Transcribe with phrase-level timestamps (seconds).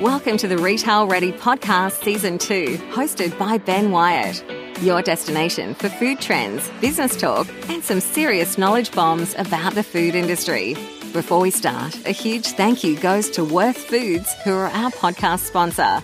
[0.00, 4.44] Welcome to the Retail Ready Podcast Season 2, hosted by Ben Wyatt.
[4.82, 10.16] Your destination for food trends, business talk, and some serious knowledge bombs about the food
[10.16, 10.74] industry.
[11.12, 15.40] Before we start, a huge thank you goes to Worth Foods, who are our podcast
[15.40, 16.02] sponsor.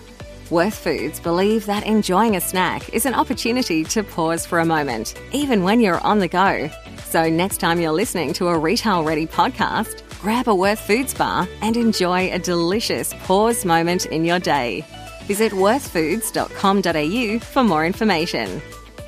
[0.49, 5.15] Worth Foods believe that enjoying a snack is an opportunity to pause for a moment,
[5.33, 6.69] even when you're on the go.
[7.09, 11.49] So, next time you're listening to a Retail Ready podcast, grab a Worth Foods bar
[11.61, 14.85] and enjoy a delicious pause moment in your day.
[15.23, 18.61] Visit worthfoods.com.au for more information.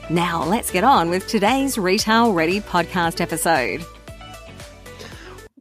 [0.09, 3.85] Now, let's get on with today's Retail Ready podcast episode.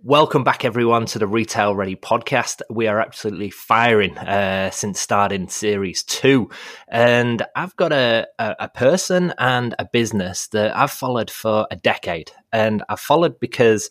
[0.02, 2.62] Welcome back, everyone, to the Retail Ready podcast.
[2.70, 6.48] We are absolutely firing uh, since starting series two.
[6.88, 11.76] And I've got a, a, a, person and a business that I've followed for a
[11.76, 12.32] decade.
[12.52, 13.90] And I've followed because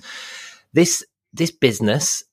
[0.73, 2.23] this this business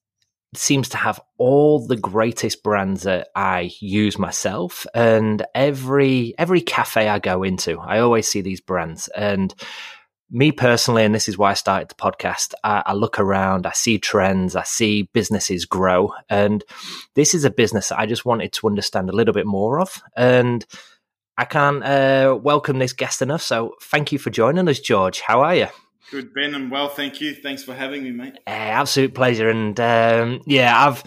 [0.54, 7.08] seems to have all the greatest brands that I use myself and every every cafe
[7.08, 9.08] I go into I always see these brands.
[9.08, 9.54] And
[10.30, 13.72] me personally and this is why I started the podcast I, I look around I
[13.72, 16.12] see trends I see businesses grow.
[16.30, 16.64] And
[17.14, 20.02] this is a business I just wanted to understand a little bit more of.
[20.16, 20.64] And
[21.36, 23.42] I can't uh, welcome this guest enough.
[23.42, 25.20] So thank you for joining us George.
[25.20, 25.68] How are you
[26.10, 26.54] Good, Ben.
[26.54, 27.34] I'm well, thank you.
[27.34, 28.38] Thanks for having me, mate.
[28.46, 29.50] Uh, absolute pleasure.
[29.50, 31.04] And um, yeah, I've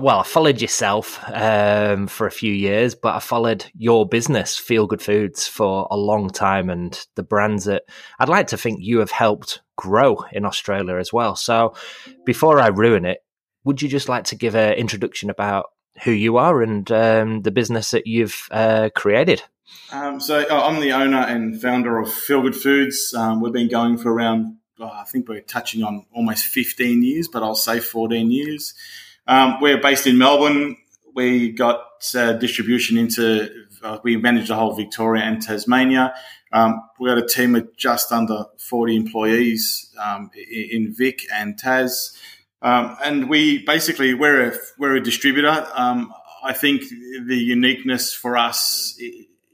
[0.00, 4.86] well, I followed yourself um, for a few years, but I followed your business, Feel
[4.86, 7.84] Good Foods, for a long time, and the brands that
[8.18, 11.36] I'd like to think you have helped grow in Australia as well.
[11.36, 11.74] So,
[12.24, 13.18] before I ruin it,
[13.64, 15.66] would you just like to give an introduction about
[16.02, 19.42] who you are and um, the business that you've uh, created?
[19.92, 23.14] Um, so oh, I'm the owner and founder of Feel Good Foods.
[23.14, 27.28] Um, we've been going for around, oh, I think we're touching on almost 15 years,
[27.28, 28.74] but I'll say 14 years.
[29.26, 30.76] Um, we're based in Melbourne.
[31.14, 31.80] We got
[32.14, 33.48] uh, distribution into,
[33.82, 36.14] uh, we manage the whole Victoria and Tasmania.
[36.52, 42.18] Um, we got a team of just under 40 employees um, in Vic and Tas.
[42.62, 45.66] Um, and we basically, we're a, we're a distributor.
[46.44, 46.82] I think
[47.26, 48.98] the uniqueness for us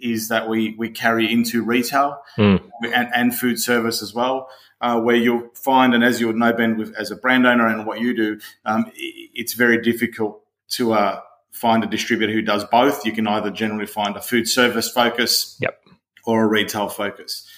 [0.00, 2.62] is that we, we carry into retail mm.
[2.82, 4.48] and, and, food service as well,
[4.80, 7.66] uh, where you'll find, and as you would know, Ben, with, as a brand owner
[7.66, 11.20] and what you do, um, it's very difficult to uh,
[11.52, 13.04] find a distributor who does both.
[13.04, 15.82] You can either generally find a food service focus yep.
[16.24, 17.48] or a retail focus.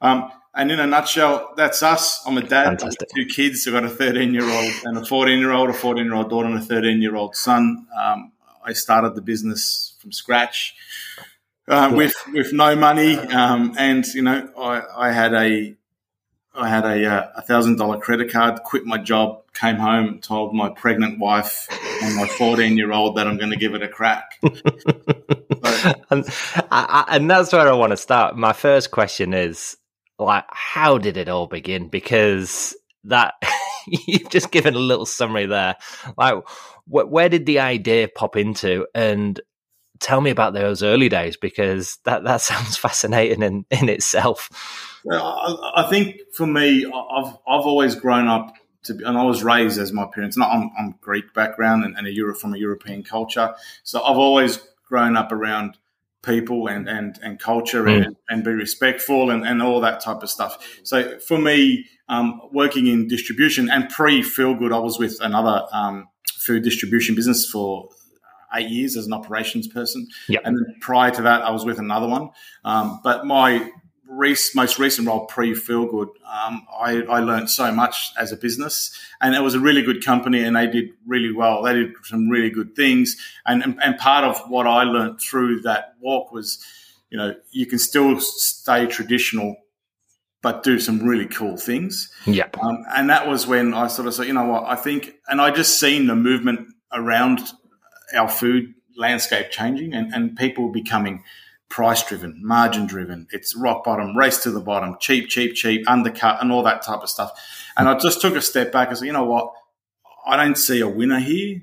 [0.00, 2.20] Um, and in a nutshell, that's us.
[2.26, 2.80] I'm a dad.
[3.14, 3.66] two kids.
[3.66, 6.30] I've got a 13 year old and a 14 year old, a 14 year old
[6.30, 7.86] daughter, and a 13 year old son.
[7.96, 8.32] Um,
[8.64, 10.74] I started the business from scratch
[11.68, 15.74] uh, with with no money, um, and you know, I, I had a
[16.54, 18.62] I had a uh, a thousand dollar credit card.
[18.64, 21.68] Quit my job, came home, told my pregnant wife
[22.02, 24.38] and my fourteen year old that I'm going to give it a crack.
[24.42, 26.24] so, and,
[26.70, 28.36] I, and that's where I want to start.
[28.36, 29.76] My first question is
[30.18, 31.88] like, how did it all begin?
[31.88, 32.74] Because
[33.04, 33.34] that
[33.86, 35.76] you've just given a little summary there.
[36.16, 36.42] Like,
[36.86, 39.40] wh- where did the idea pop into, and
[40.00, 44.50] tell me about those early days because that that sounds fascinating in in itself.
[45.10, 48.54] I, I think for me, I've I've always grown up
[48.84, 50.36] to be, and I was raised as my parents.
[50.36, 54.18] Not I'm, I'm Greek background and, and a Euro from a European culture, so I've
[54.18, 55.78] always grown up around
[56.22, 58.06] people and and, and culture mm.
[58.06, 60.80] and, and be respectful and, and all that type of stuff.
[60.82, 65.66] So for me, um, working in distribution and pre Feel Good, I was with another
[65.72, 66.08] um,
[66.38, 67.88] food distribution business for
[68.54, 70.06] eight years as an operations person.
[70.28, 70.42] Yep.
[70.44, 72.30] And then prior to that, I was with another one.
[72.64, 73.70] Um, but my
[74.10, 78.96] most recent role, pre Feel Good, um, I, I learned so much as a business.
[79.20, 81.62] And it was a really good company and they did really well.
[81.62, 83.16] They did some really good things.
[83.46, 86.64] And, and, and part of what I learned through that walk was,
[87.10, 89.56] you know, you can still stay traditional
[90.40, 92.12] but do some really cool things.
[92.24, 92.46] Yeah.
[92.62, 95.40] Um, and that was when I sort of said, you know what, I think, and
[95.40, 97.40] I just seen the movement around
[98.14, 101.22] our food landscape changing and, and people becoming
[101.68, 103.26] price driven, margin driven.
[103.30, 107.00] It's rock bottom, race to the bottom, cheap, cheap, cheap, undercut, and all that type
[107.00, 107.30] of stuff.
[107.76, 109.52] And I just took a step back and said, you know what?
[110.26, 111.62] I don't see a winner here.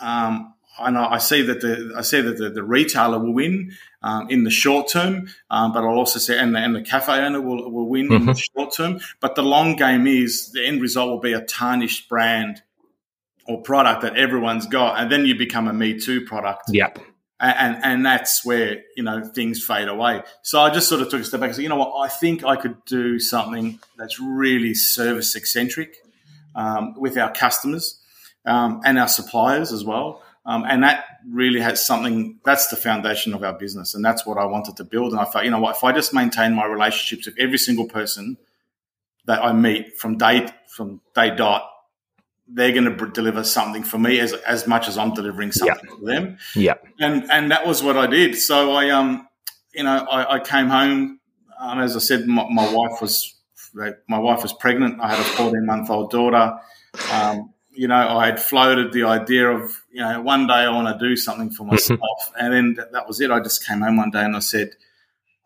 [0.00, 3.72] Um, I I see that the I see that the, the retailer will win
[4.02, 7.12] um, in the short term, um, but I'll also say and the, and the cafe
[7.12, 8.14] owner will, will win mm-hmm.
[8.14, 8.58] in the mm-hmm.
[8.58, 9.00] short term.
[9.20, 12.62] But the long game is the end result will be a tarnished brand
[13.50, 16.64] or product that everyone's got, and then you become a Me Too product.
[16.68, 16.98] Yep.
[17.40, 20.22] And, and, and that's where you know things fade away.
[20.42, 22.08] So I just sort of took a step back and said, you know what, I
[22.08, 25.96] think I could do something that's really service eccentric
[26.54, 27.98] um, with our customers
[28.44, 30.22] um, and our suppliers as well.
[30.46, 33.94] Um, and that really has something, that's the foundation of our business.
[33.94, 35.12] And that's what I wanted to build.
[35.12, 37.86] And I thought, you know what, if I just maintain my relationships with every single
[37.86, 38.38] person
[39.26, 41.70] that I meet from day, from day dot,
[42.52, 46.04] they're going to deliver something for me as, as much as I'm delivering something for
[46.04, 46.38] them.
[46.54, 46.74] Yeah.
[46.98, 48.36] And, and that was what I did.
[48.36, 49.28] So I, um,
[49.74, 51.20] you know, I, I came home.
[51.58, 53.34] Um, as I said, my, my wife was,
[53.74, 55.00] my wife was pregnant.
[55.00, 56.58] I had a 14 month old daughter.
[57.12, 60.88] Um, you know, I had floated the idea of, you know, one day I want
[60.98, 62.32] to do something for myself.
[62.38, 63.30] and then that, was it.
[63.30, 64.72] I just came home one day and I said,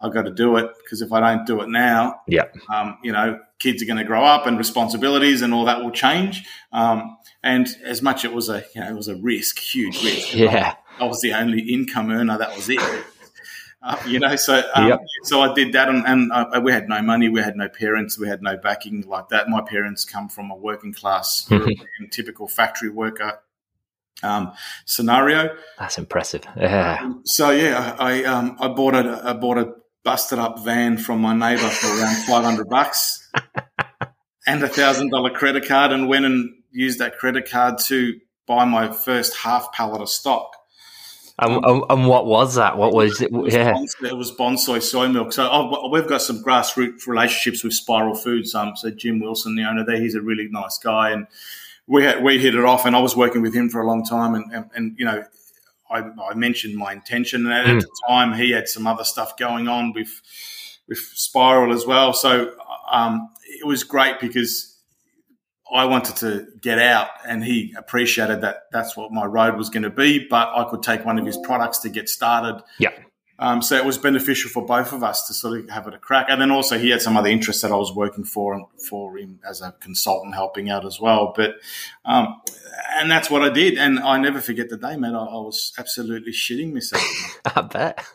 [0.05, 3.13] I've got to do it because if I don't do it now, yeah, um, you
[3.13, 6.45] know, kids are going to grow up and responsibilities and all that will change.
[6.73, 10.35] Um, and as much it was a, you know, it was a risk, huge risk.
[10.35, 10.75] Yeah.
[11.01, 12.39] I was the only income earner.
[12.39, 12.81] That was it.
[13.83, 15.01] Uh, you know, so um, yep.
[15.25, 18.19] so I did that, and, and uh, we had no money, we had no parents,
[18.19, 19.49] we had no backing like that.
[19.49, 21.51] My parents come from a working class,
[22.11, 23.41] typical factory worker
[24.25, 24.53] um,
[24.85, 25.55] scenario.
[25.79, 26.45] That's impressive.
[26.57, 26.99] Yeah.
[27.01, 29.75] Um, so yeah, I I, um, I bought a I bought a
[30.05, 33.31] busted up van from my neighbour for around five hundred bucks,
[34.47, 38.65] and a thousand dollar credit card, and went and used that credit card to buy
[38.65, 40.57] my first half pallet of stock.
[41.37, 42.79] And, um, and, what was that?
[42.79, 43.25] What was it?
[43.25, 45.33] it was yeah, Bonsoy, it was Bonsoy soy milk.
[45.33, 48.55] So I've, we've got some grassroots relationships with Spiral Foods.
[48.55, 51.27] Um, so Jim Wilson, the owner there, he's a really nice guy, and
[51.89, 52.87] we had, we hit it off.
[52.87, 55.25] And I was working with him for a long time, and and, and you know,
[55.91, 57.81] I, I, mentioned my intention, and at mm.
[57.81, 60.21] the time he had some other stuff going on with
[60.89, 62.13] with Spiral as well.
[62.13, 62.55] So
[62.91, 64.79] um, it was great because
[65.73, 69.83] I wanted to get out, and he appreciated that that's what my road was going
[69.83, 70.27] to be.
[70.29, 72.63] But I could take one of his products to get started.
[72.79, 72.93] Yeah.
[73.39, 75.99] Um, so it was beneficial for both of us to sort of have it a
[75.99, 76.27] crack.
[76.29, 79.41] And then also he had some other interests that I was working for for him
[79.49, 81.33] as a consultant, helping out as well.
[81.37, 81.57] But
[82.05, 82.41] um,
[82.97, 83.77] and that's what I did.
[83.77, 85.15] And I never forget the day, man.
[85.15, 87.03] I, I was absolutely shitting myself.
[87.57, 88.07] I bet.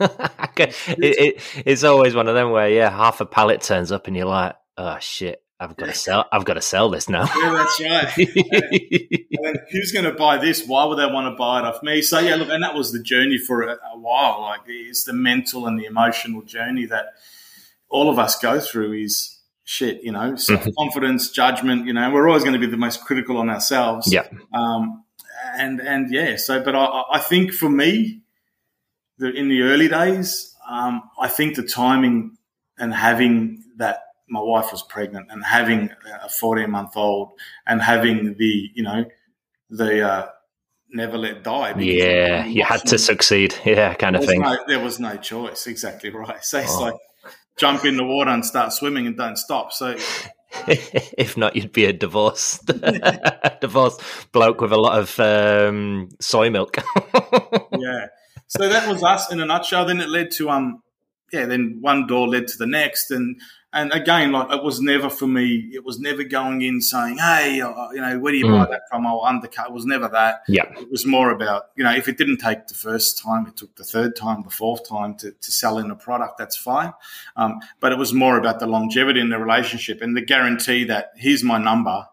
[0.58, 4.16] it, it, it's always one of them where yeah, half a pallet turns up and
[4.16, 5.42] you're like, oh shit.
[5.62, 6.26] I've got to sell.
[6.32, 7.28] I've got to sell this now.
[7.36, 8.16] Yeah, that's right.
[9.30, 10.66] and, who's going to buy this?
[10.66, 12.00] Why would they want to buy it off me?
[12.00, 14.40] So yeah, look, and that was the journey for a while.
[14.40, 17.14] Like it's the mental and the emotional journey that
[17.88, 18.92] all of us go through.
[18.94, 21.86] Is shit, you know, self confidence, judgment.
[21.86, 24.12] You know, we're always going to be the most critical on ourselves.
[24.12, 24.26] Yeah.
[24.52, 25.04] Um,
[25.56, 28.22] and and yeah, so but I, I think for me,
[29.18, 32.36] the, in the early days, um, I think the timing
[32.78, 35.90] and having that my wife was pregnant and having
[36.22, 37.32] a 14 month old
[37.66, 39.04] and having the, you know,
[39.68, 40.28] the, uh,
[40.92, 41.74] never let die.
[41.78, 43.54] Yeah, you had to succeed.
[43.64, 44.40] Yeah, kind of thing.
[44.40, 45.66] No, there was no choice.
[45.66, 46.38] Exactly right.
[46.42, 46.80] So it's oh.
[46.82, 46.94] like
[47.56, 49.72] jump in the water and start swimming and don't stop.
[49.72, 49.96] So
[50.66, 52.66] if not, you'd be a divorced,
[53.60, 54.02] divorced
[54.32, 56.76] bloke with a lot of um, soy milk.
[57.78, 58.06] yeah.
[58.48, 59.84] So that was us in a nutshell.
[59.84, 60.82] Then it led to um,
[61.32, 61.46] yeah.
[61.46, 63.40] Then one door led to the next, and
[63.72, 65.70] and again, like it was never for me.
[65.72, 68.58] It was never going in saying, "Hey, uh, you know, where do you mm.
[68.58, 69.68] buy that from?" I'll undercut.
[69.68, 70.42] It was never that.
[70.48, 70.64] Yeah.
[70.76, 73.76] It was more about you know, if it didn't take the first time, it took
[73.76, 76.36] the third time, the fourth time to, to sell in a product.
[76.36, 76.92] That's fine.
[77.36, 81.12] Um, but it was more about the longevity in the relationship and the guarantee that
[81.16, 82.06] here's my number.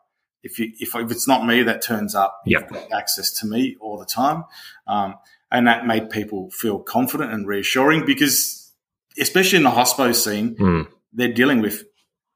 [0.44, 2.70] If you if, if it's not me that turns up, yep.
[2.70, 4.44] you've got access to me all the time.
[4.86, 5.16] Um,
[5.50, 8.72] and that made people feel confident and reassuring because,
[9.20, 10.56] especially in the hospo scene.
[10.56, 11.84] Mm they're dealing with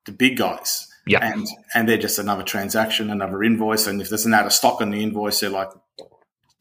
[0.05, 0.87] the big guys.
[1.07, 1.25] Yeah.
[1.25, 3.87] And and they're just another transaction, another invoice.
[3.87, 5.69] And if there's an out of stock on the invoice, they're like,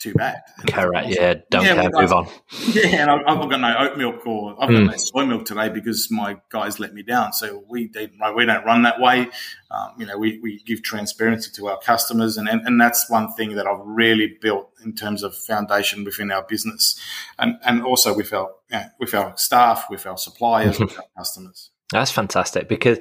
[0.00, 0.40] too bad.
[0.68, 1.08] Correct.
[1.08, 1.34] Yeah.
[1.50, 1.90] Don't yeah, care.
[1.92, 2.28] Move on.
[2.72, 3.02] Yeah.
[3.02, 4.86] And I've, I've, got no oat milk or I've got mm.
[4.86, 7.32] no soy milk today because my guys let me down.
[7.32, 9.28] So we they, we don't run that way.
[9.70, 12.36] Um, you know, we, we give transparency to our customers.
[12.36, 16.30] And, and, and that's one thing that I've really built in terms of foundation within
[16.30, 16.98] our business
[17.38, 18.50] and, and also with our,
[18.98, 21.70] with our staff, with our suppliers, with our customers.
[21.92, 22.98] That's fantastic because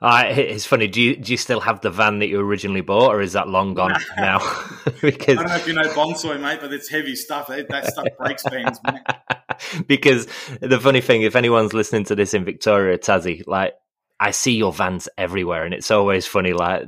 [0.00, 0.88] uh, it's funny.
[0.88, 3.48] Do you do you still have the van that you originally bought, or is that
[3.48, 4.38] long gone now?
[5.00, 7.46] because I don't know if you know Bonsoy, mate, but it's heavy stuff.
[7.48, 9.86] That stuff breaks vans, mate.
[9.86, 10.26] because
[10.60, 13.72] the funny thing, if anyone's listening to this in Victoria, Tassie, like
[14.20, 16.52] I see your vans everywhere, and it's always funny.
[16.52, 16.84] Like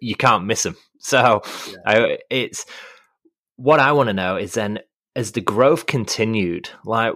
[0.00, 0.76] you can't miss them.
[1.00, 1.76] So yeah.
[1.84, 2.64] I, it's
[3.56, 4.78] what I want to know is then
[5.16, 7.12] as the growth continued, like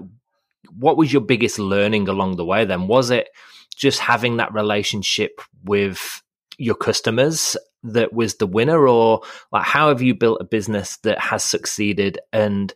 [0.76, 2.64] what was your biggest learning along the way?
[2.64, 3.28] Then was it
[3.80, 6.22] just having that relationship with
[6.58, 8.87] your customers that was the winner?
[8.87, 12.18] Or like how have you built a business that has succeeded?
[12.32, 12.72] And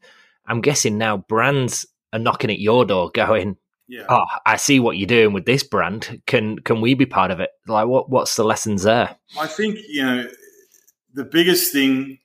[0.46, 3.56] i'm guessing now brands are knocking at your door going
[3.88, 4.04] yeah.
[4.08, 6.22] oh i see what you're doing with this brand.
[6.26, 7.50] Can can we be part of it?
[7.66, 9.16] Like what what's the lessons there?
[9.38, 10.28] I think you know
[11.12, 12.18] the biggest thing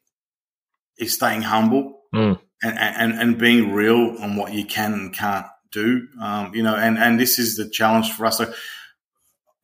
[0.98, 2.40] is staying humble mm.
[2.64, 6.08] and, and and being real on what you can and can't do.
[6.22, 8.40] Um, you know, and and this is the challenge for us.
[8.40, 8.54] Like,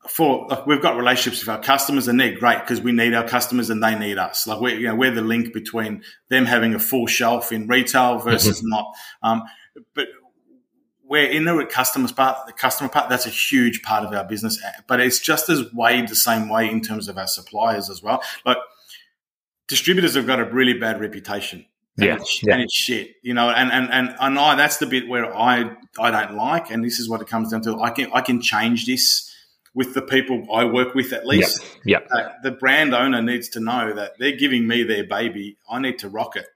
[0.08, 3.28] for like we've got relationships with our customers and they're great because we need our
[3.28, 4.46] customers and they need us.
[4.46, 8.20] Like we're you know we're the link between them having a full shelf in retail
[8.20, 8.70] versus mm-hmm.
[8.70, 8.94] not.
[9.24, 9.44] Um,
[9.94, 10.08] but
[11.08, 13.10] we're in the customers part, the customer part.
[13.10, 16.70] That's a huge part of our business, but it's just as weighed the same way
[16.70, 18.24] in terms of our suppliers as well.
[18.46, 18.58] Like
[19.68, 21.66] distributors have got a really bad reputation.
[21.98, 22.54] And yeah, it's, yeah.
[22.54, 23.50] and it's shit, you know.
[23.50, 27.00] And and and and I that's the bit where I I don't like, and this
[27.00, 27.80] is what it comes down to.
[27.80, 29.32] I can I can change this
[29.74, 31.62] with the people I work with at least.
[31.84, 32.00] Yeah.
[32.00, 32.08] Yep.
[32.12, 35.58] Uh, the brand owner needs to know that they're giving me their baby.
[35.70, 36.48] I need to rock it.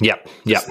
[0.00, 0.28] Yep.
[0.44, 0.64] Yep.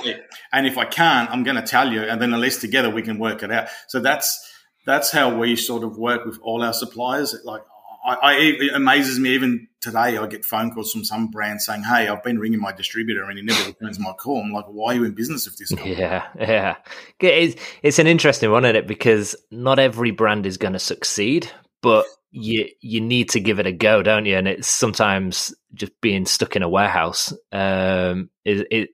[0.53, 3.01] And if I can't, I'm going to tell you, and then at least together we
[3.01, 3.69] can work it out.
[3.87, 4.51] So that's
[4.85, 7.35] that's how we sort of work with all our suppliers.
[7.43, 7.63] Like,
[8.05, 10.17] I, I it amazes me even today.
[10.17, 13.37] I get phone calls from some brand saying, "Hey, I've been ringing my distributor and
[13.37, 15.83] he never returns my call." I'm like, "Why are you in business with this?" Guy?
[15.85, 16.75] Yeah, yeah.
[17.19, 18.87] It's it's an interesting one, isn't it?
[18.87, 21.49] Because not every brand is going to succeed,
[21.81, 24.37] but you you need to give it a go, don't you?
[24.37, 28.89] And it's sometimes just being stuck in a warehouse um, is it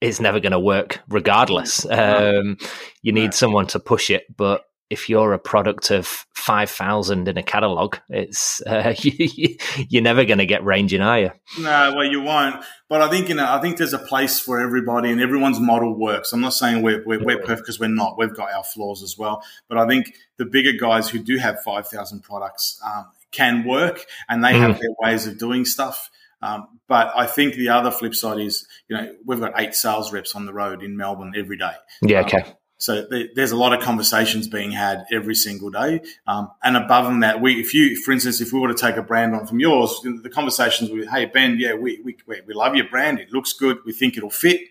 [0.00, 1.86] it's never going to work regardless.
[1.86, 2.56] Um,
[3.02, 7.42] you need someone to push it, but if you're a product of 5,000 in a
[7.42, 9.56] catalog, it's uh, you,
[9.94, 11.30] are never going to get ranging, are you?
[11.60, 12.56] No, well, you won't.
[12.88, 15.96] But I think you know, I think there's a place for everybody, and everyone's model
[15.96, 16.32] works.
[16.32, 18.18] I'm not saying we're we're, we're perfect because we're not.
[18.18, 19.42] We've got our flaws as well.
[19.68, 24.42] But I think the bigger guys who do have 5,000 products um, can work, and
[24.42, 24.60] they mm.
[24.60, 26.10] have their ways of doing stuff.
[26.42, 30.12] Um, but I think the other flip side is, you know, we've got eight sales
[30.12, 31.72] reps on the road in Melbourne every day.
[32.02, 32.38] Yeah, okay.
[32.38, 36.00] Um, so there's a lot of conversations being had every single day.
[36.26, 38.96] Um, and above than that, we, if you, for instance, if we were to take
[38.96, 42.74] a brand on from yours, the conversations with, hey, Ben, yeah, we, we, we love
[42.74, 43.18] your brand.
[43.18, 43.76] It looks good.
[43.84, 44.62] We think it'll fit.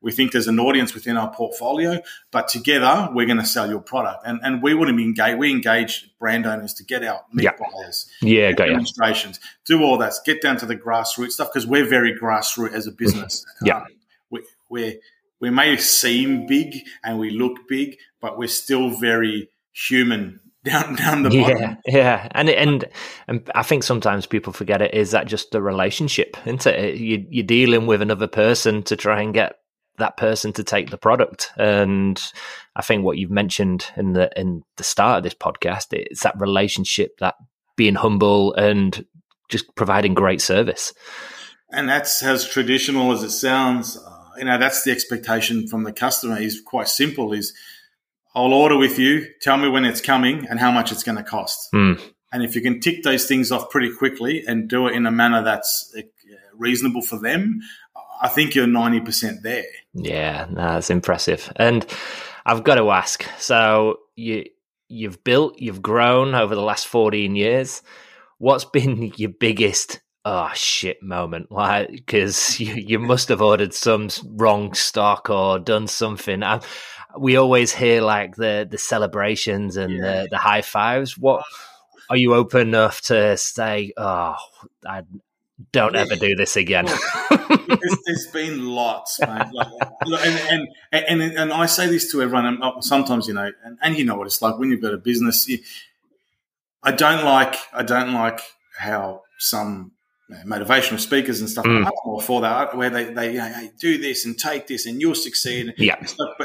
[0.00, 3.80] We think there's an audience within our portfolio, but together we're going to sell your
[3.80, 4.22] product.
[4.24, 7.50] And, and we wouldn't engage, we engage brand owners to get out, meet yeah.
[7.58, 12.16] buyers, yeah, demonstrations, do all that, get down to the grassroots stuff because we're very
[12.16, 13.44] grassroots as a business.
[13.62, 13.78] yeah.
[13.78, 13.86] Um,
[14.30, 14.94] we, we're,
[15.40, 21.22] we may seem big and we look big, but we're still very human down down
[21.22, 21.78] the yeah, bottom.
[21.86, 22.84] Yeah, and and
[23.28, 24.94] and I think sometimes people forget it.
[24.94, 26.36] Is that just a relationship?
[26.44, 26.96] Isn't it?
[26.96, 29.56] You, you're dealing with another person to try and get
[29.98, 31.50] that person to take the product.
[31.56, 32.20] And
[32.74, 36.38] I think what you've mentioned in the in the start of this podcast, it's that
[36.40, 37.36] relationship, that
[37.76, 39.04] being humble and
[39.48, 40.92] just providing great service.
[41.70, 43.98] And that's as traditional as it sounds
[44.38, 47.52] you know, that's the expectation from the customer is quite simple is
[48.34, 51.24] I'll order with you, tell me when it's coming and how much it's going to
[51.24, 51.72] cost.
[51.72, 52.00] Mm.
[52.32, 55.10] And if you can tick those things off pretty quickly and do it in a
[55.10, 56.02] manner that's uh,
[56.54, 57.60] reasonable for them,
[58.20, 59.64] I think you're 90% there.
[59.94, 61.50] Yeah, no, that's impressive.
[61.56, 61.86] And
[62.44, 64.44] I've got to ask, so you
[64.88, 67.82] you've built, you've grown over the last 14 years.
[68.38, 74.08] What's been your biggest oh shit moment like because you, you must have ordered some
[74.32, 76.60] wrong stock or done something I,
[77.18, 80.22] we always hear like the the celebrations and yeah.
[80.22, 81.44] the, the high fives what
[82.10, 84.34] are you open enough to say oh
[84.86, 85.02] i
[85.72, 86.84] don't ever do this again
[87.66, 89.50] there's, there's been lots man.
[89.54, 89.68] Like,
[90.02, 93.96] and, and, and, and i say this to everyone uh, sometimes you know and, and
[93.96, 95.58] you know what it's like when you've got a business you,
[96.82, 98.40] i don't like i don't like
[98.78, 99.92] how some
[100.44, 101.64] motivational speakers and stuff.
[101.64, 101.86] Mm.
[101.86, 104.84] I'm all for that, where they, they you know, hey, do this and take this
[104.84, 105.74] and you'll succeed.
[105.78, 106.00] Yeah.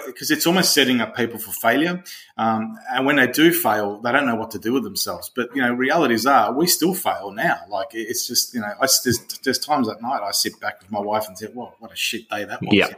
[0.05, 2.03] Because it's almost setting up people for failure.
[2.37, 5.31] Um, and when they do fail, they don't know what to do with themselves.
[5.35, 7.57] But, you know, realities are we still fail now.
[7.69, 10.91] Like it's just, you know, I, there's, there's times at night I sit back with
[10.91, 12.73] my wife and say, well, what a shit day that was.
[12.73, 12.93] Yeah.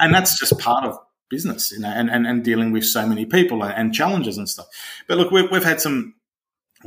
[0.00, 3.26] and that's just part of business, you know, and, and, and dealing with so many
[3.26, 4.66] people and, and challenges and stuff.
[5.08, 6.14] But look, we've, we've had some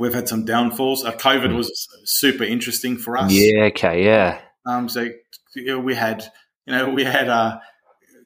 [0.00, 1.04] we've had some downfalls.
[1.04, 1.56] Uh, COVID hmm.
[1.56, 3.30] was super interesting for us.
[3.30, 3.64] Yeah.
[3.64, 4.04] Okay.
[4.04, 4.40] Yeah.
[4.66, 5.08] Um, so
[5.54, 6.24] you know, we had,
[6.66, 7.60] you know, we had uh,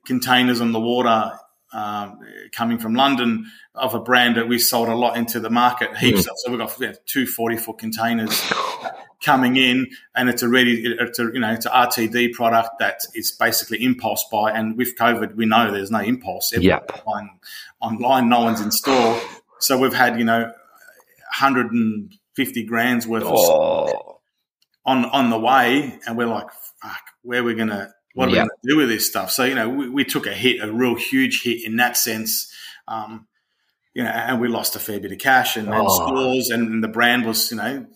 [0.07, 1.33] containers on the water
[1.73, 2.21] um,
[2.53, 6.23] coming from London of a brand that we sold a lot into the market, heaps
[6.23, 6.31] mm.
[6.31, 6.39] of.
[6.39, 8.41] So we've got you know, two 40 foot containers
[9.23, 13.01] coming in, and it's a ready, it's a, you know, it's an RTD product that
[13.15, 14.53] is basically impulse buy.
[14.53, 16.57] And with COVID, we know there's no impulse.
[16.57, 17.03] Yep.
[17.05, 17.31] Online,
[17.81, 19.21] online, no one's in store.
[19.59, 20.53] So we've had, you know,
[21.41, 23.89] 150 grand's worth oh.
[23.89, 24.15] of
[24.87, 26.49] on on the way, and we're like,
[26.83, 28.45] fuck, where are we gonna what are yep.
[28.45, 29.31] we gonna do with this stuff?
[29.31, 32.53] So you know, we, we, took a hit, a real huge hit in that sense.
[32.87, 33.27] Um,
[33.95, 36.07] you know, and we lost a fair bit of cash and, and oh.
[36.07, 37.87] stores, and the brand was, you know,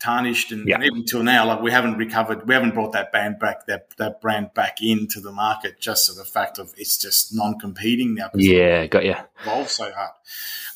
[0.00, 0.76] tarnished, and, yeah.
[0.76, 2.46] and, even till now, like we haven't recovered.
[2.46, 6.14] We haven't brought that brand back that that brand back into the market just for
[6.14, 8.30] the fact of it's just non-competing now.
[8.34, 9.16] Yeah, got you.
[9.42, 10.12] Evolved so hard.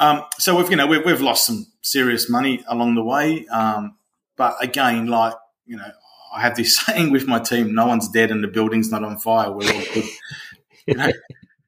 [0.01, 3.47] Um, so we've you know we've, we've lost some serious money along the way.
[3.47, 3.97] Um,
[4.37, 5.35] but again, like
[5.67, 5.91] you know,
[6.35, 9.19] I have this saying with my team: no one's dead and the building's not on
[9.19, 9.51] fire.
[9.51, 10.05] We're all good.
[10.87, 11.13] you know.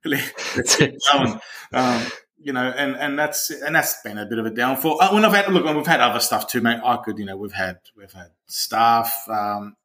[1.73, 2.07] Um,
[2.45, 5.01] you know, and, and that's and that's been a bit of a downfall.
[5.01, 6.81] Uh, when I've had look, we've had other stuff too, mate.
[6.85, 9.77] I could, you know, we've had we've had staff um,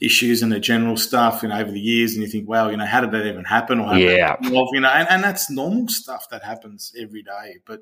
[0.00, 2.76] issues and the general stuff, you know, over the years, and you think, well, you
[2.76, 3.80] know, how did that even happen?
[3.80, 7.58] Or yeah, well, you know, and, and that's normal stuff that happens every day.
[7.66, 7.80] But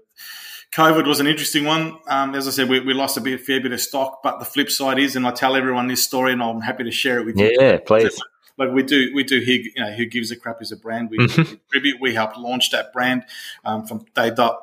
[0.72, 1.98] COVID was an interesting one.
[2.08, 4.44] Um, as I said, we, we lost a bit, fair bit of stock, but the
[4.44, 7.26] flip side is, and I tell everyone this story, and I'm happy to share it
[7.26, 7.56] with you.
[7.60, 8.20] Yeah, please
[8.58, 11.10] like we do we do here you know who gives a crap is a brand.
[11.10, 12.00] We mm-hmm.
[12.00, 13.24] we helped launch that brand
[13.64, 14.60] um, from day dot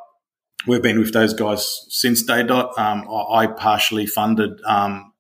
[0.68, 5.13] we've been with those guys since day dot um, I, partially funded um,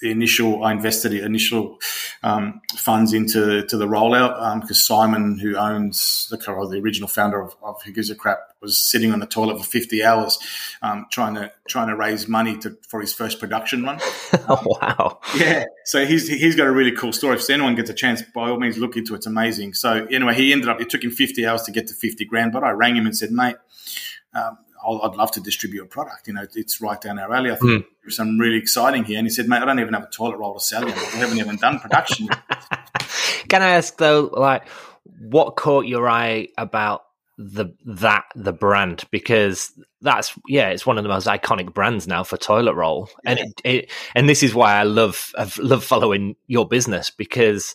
[0.00, 1.78] the initial I invested the initial
[2.22, 7.40] um, funds into to the rollout because um, Simon, who owns the the original founder
[7.40, 10.38] of, of Who Gives a Crap, was sitting on the toilet for fifty hours
[10.82, 13.98] um, trying to trying to raise money to, for his first production run.
[14.48, 15.20] oh, wow!
[15.36, 17.36] Yeah, so he's he's got a really cool story.
[17.36, 19.18] If anyone gets a chance, by all means, look into it.
[19.18, 19.74] It's amazing.
[19.74, 20.80] So anyway, he ended up.
[20.80, 23.16] It took him fifty hours to get to fifty grand, but I rang him and
[23.16, 23.56] said, mate.
[24.34, 26.28] Um, i would love to distribute a product.
[26.28, 27.50] You know, it's right down our alley.
[27.50, 27.86] I think mm.
[28.02, 29.18] there's some really exciting here.
[29.18, 30.94] And he said, mate, I don't even have a toilet roll to sell you.
[30.94, 32.28] We haven't even done production.
[33.48, 34.66] Can I ask though, like,
[35.18, 37.02] what caught your eye about
[37.38, 42.24] the that the brand because that's yeah it's one of the most iconic brands now
[42.24, 43.30] for toilet roll yeah.
[43.32, 47.74] and it, it, and this is why I love I love following your business because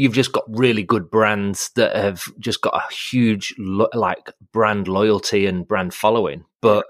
[0.00, 4.88] you've just got really good brands that have just got a huge lo- like brand
[4.88, 6.46] loyalty and brand following.
[6.62, 6.86] But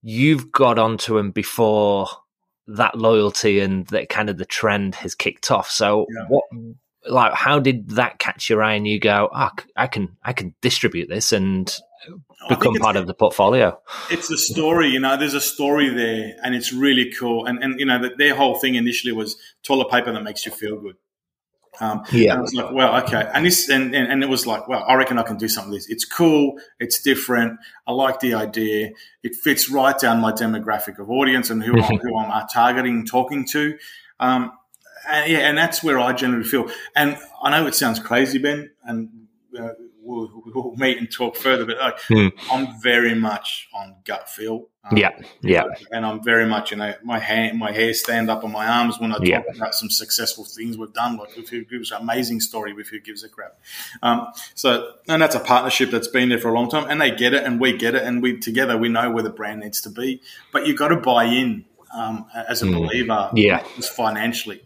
[0.00, 2.06] you've got onto them before
[2.66, 5.68] that loyalty and that kind of the trend has kicked off.
[5.68, 6.24] So yeah.
[6.30, 6.44] what
[7.06, 10.54] like how did that catch your eye and you go oh, i can i can
[10.60, 11.78] distribute this and
[12.50, 16.54] become part of the portfolio it's a story you know there's a story there and
[16.54, 17.46] it's really cool.
[17.46, 20.78] And and you know their whole thing initially was toilet paper that makes you feel
[20.78, 20.96] good
[21.78, 22.34] um, yeah.
[22.34, 23.30] I was like, well, okay.
[23.32, 25.72] And this, and, and, and, it was like, well, I reckon I can do something
[25.72, 25.88] this.
[25.88, 26.58] It's cool.
[26.78, 27.58] It's different.
[27.86, 28.90] I like the idea.
[29.22, 33.46] It fits right down my demographic of audience and who, I'm, who I'm targeting, talking
[33.48, 33.78] to.
[34.18, 34.52] Um,
[35.08, 36.68] and yeah, and that's where I generally feel.
[36.94, 39.08] And I know it sounds crazy, Ben, and
[39.58, 39.70] uh,
[40.10, 42.32] we'll, we'll, meet and talk further, but like, mm.
[42.50, 44.66] I'm very much on gut feel.
[44.82, 45.10] Um, yeah,
[45.42, 48.66] yeah, and I'm very much, you know, my hand, my hair stand up on my
[48.66, 49.42] arms when I talk yeah.
[49.54, 51.18] about some successful things we've done.
[51.18, 53.58] Like with Who Gives, an amazing story with Who Gives a Crap.
[54.02, 57.10] Um, so, and that's a partnership that's been there for a long time, and they
[57.10, 59.82] get it, and we get it, and we together we know where the brand needs
[59.82, 60.22] to be.
[60.50, 62.74] But you've got to buy in um, as a mm.
[62.74, 64.62] believer, yeah, just financially.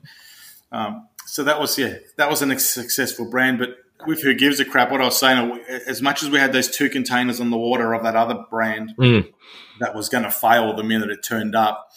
[0.71, 4.65] Um, so that was yeah, that was a successful brand, but with who gives a
[4.65, 7.57] crap, what I was saying, as much as we had those two containers on the
[7.57, 9.33] water of that other brand mm.
[9.81, 11.89] that was going to fail the minute it turned up,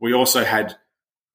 [0.00, 0.76] we also had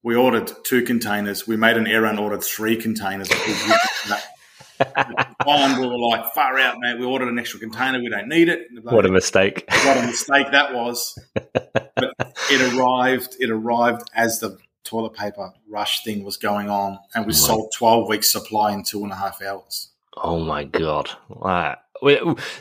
[0.04, 1.48] we ordered two containers.
[1.48, 3.30] We made an error and ordered three containers.
[5.44, 7.00] One, we were like, far out, man.
[7.00, 8.00] We ordered an extra container.
[8.00, 8.68] We don't need it.
[8.84, 9.66] What a mistake.
[9.86, 11.18] What a mistake that was.
[11.34, 12.14] but
[12.52, 17.32] it arrived, it arrived as the toilet paper rush thing was going on, and we
[17.32, 19.90] oh sold 12 weeks supply in two and a half hours.
[20.24, 21.10] Oh my god!
[21.30, 21.78] Wow.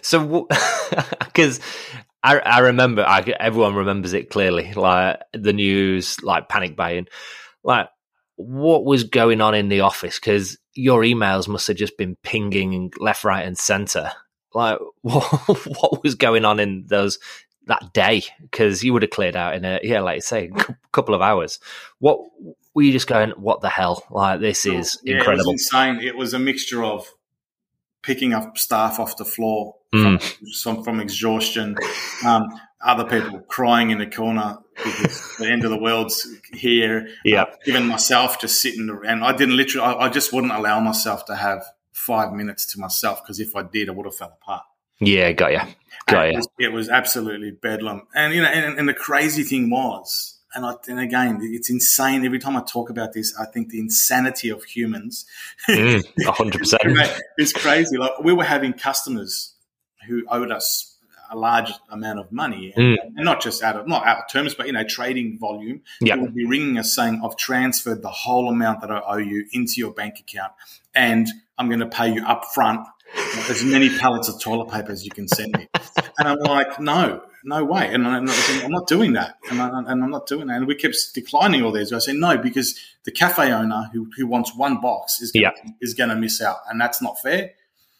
[0.02, 0.46] So,
[1.20, 1.60] because
[2.22, 7.06] I, I remember, I, everyone remembers it clearly, like the news, like panic buying,
[7.62, 7.88] like
[8.36, 10.18] what was going on in the office?
[10.18, 14.12] Because your emails must have just been pinging left, right, and center.
[14.54, 15.24] Like, what,
[15.80, 17.18] what was going on in those
[17.66, 18.22] that day?
[18.40, 21.58] Because you would have cleared out in a yeah, like say, a couple of hours.
[21.98, 22.20] What
[22.74, 23.30] were you just going?
[23.30, 24.04] What the hell?
[24.10, 25.50] Like, this is yeah, incredible.
[25.50, 26.00] It was insane.
[26.00, 27.08] It was a mixture of
[28.06, 30.22] picking up staff off the floor mm.
[30.62, 31.76] from, from, exhaustion,
[32.24, 32.48] um,
[32.80, 37.08] other people crying in the corner because the end of the world's here.
[37.24, 39.24] Yeah, uh, even myself just sitting around.
[39.24, 39.86] I didn't literally.
[39.86, 43.62] I, I, just wouldn't allow myself to have five minutes to myself because if I
[43.64, 44.62] did, I would have fell apart.
[45.00, 45.60] Yeah, got you.
[46.06, 46.32] Got you.
[46.32, 50.35] It was, it was absolutely bedlam, and you know, and, and the crazy thing was
[50.56, 52.24] and, I, and again, it's insane.
[52.24, 55.26] Every time I talk about this, I think the insanity of humans.
[55.68, 57.20] Mm, 100%.
[57.36, 57.98] it's crazy.
[57.98, 59.54] Like we were having customers
[60.08, 60.96] who owed us
[61.30, 63.04] a large amount of money, and, mm.
[63.16, 65.82] and, not just out of not out of terms, but you know, trading volume.
[66.00, 69.44] Yeah, would be ringing us saying, "I've transferred the whole amount that I owe you
[69.52, 70.52] into your bank account,
[70.94, 72.86] and I'm going to pay you up front
[73.50, 75.68] as many pallets of toilet paper as you can send me."
[76.18, 77.92] and I'm like, "No, no way.
[77.92, 79.36] And I'm not, I'm not doing that.
[79.50, 80.56] And, I, and I'm not doing that.
[80.56, 81.92] And we kept declining all these.
[81.92, 85.72] I said, no, because the cafe owner who, who wants one box is gonna, yeah.
[85.80, 86.58] is going to miss out.
[86.68, 87.52] And that's not fair.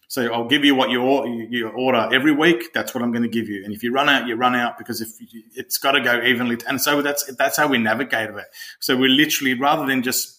[0.08, 2.72] So I'll give you what you, you order every week.
[2.72, 3.64] That's what I'm going to give you.
[3.64, 6.22] And if you run out, you run out because if you, it's got to go
[6.22, 6.58] evenly.
[6.68, 8.46] And so that's that's how we navigated it.
[8.78, 10.35] So we literally rather than just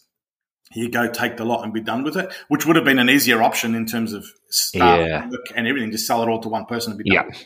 [0.74, 3.10] you go take the lot and be done with it, which would have been an
[3.10, 5.30] easier option in terms of staff yeah.
[5.56, 7.30] and everything, just sell it all to one person and be done.
[7.32, 7.38] Yeah.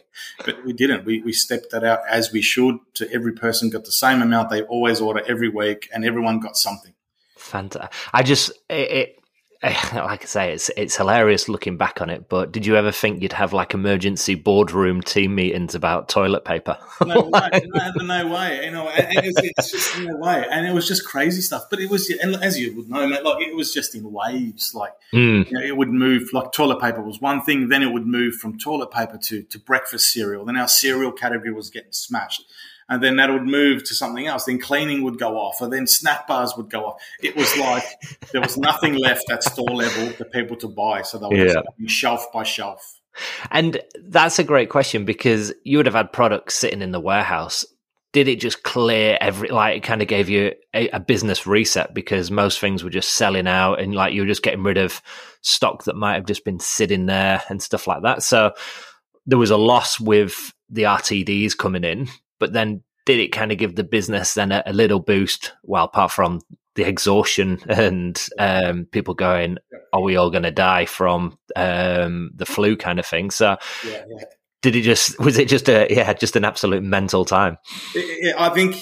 [0.45, 1.05] But we didn't.
[1.05, 4.49] We, we stepped that out as we should to every person got the same amount
[4.49, 6.93] they always order every week and everyone got something.
[7.37, 7.91] Fantastic.
[8.13, 9.20] I just, it, it
[9.93, 12.27] like I say, it's it's hilarious looking back on it.
[12.27, 16.79] But did you ever think you'd have like emergency boardroom team meetings about toilet paper?
[17.05, 18.65] no way, no, no, way.
[18.65, 20.43] You know, and, it's, it's, just no way.
[20.49, 21.65] And it was just crazy stuff.
[21.69, 24.73] But it was, and as you would know, mate, like it was just in waves.
[24.73, 25.47] Like mm.
[25.47, 26.29] you know, it would move.
[26.33, 29.59] Like toilet paper was one thing, then it would move from toilet paper to to
[29.59, 30.43] breakfast cereal.
[30.43, 32.45] Then our cereal category was getting smashed
[32.89, 34.45] and then that would move to something else.
[34.45, 37.01] Then cleaning would go off, and then snack bars would go off.
[37.21, 37.83] It was like
[38.31, 41.61] there was nothing left at store level for people to buy, so they were yeah.
[41.87, 43.01] shelf by shelf.
[43.49, 47.65] And that's a great question because you would have had products sitting in the warehouse.
[48.13, 51.93] Did it just clear every like it kind of gave you a, a business reset
[51.93, 55.01] because most things were just selling out and like you were just getting rid of
[55.41, 58.21] stock that might have just been sitting there and stuff like that.
[58.21, 58.51] So
[59.25, 62.07] there was a loss with the RTDs coming in,
[62.41, 65.53] but then did it kind of give the business then a, a little boost?
[65.63, 66.41] Well, apart from
[66.75, 69.57] the exhaustion and um, people going,
[69.93, 73.31] "Are we all going to die from um, the flu?" kind of thing.
[73.31, 74.23] So, yeah, yeah.
[74.61, 77.57] did it just was it just a yeah just an absolute mental time?
[77.95, 78.75] I think